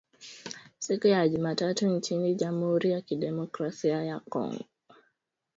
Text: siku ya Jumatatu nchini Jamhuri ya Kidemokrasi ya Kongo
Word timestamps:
siku 0.79 1.07
ya 1.07 1.27
Jumatatu 1.29 1.87
nchini 1.89 2.35
Jamhuri 2.35 2.91
ya 2.91 3.01
Kidemokrasi 3.01 3.87
ya 3.87 4.19
Kongo 4.19 4.63